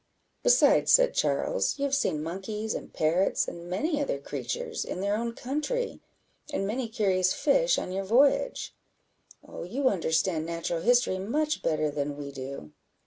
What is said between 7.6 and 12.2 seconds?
on your voyage. Oh, you understand natural history much better than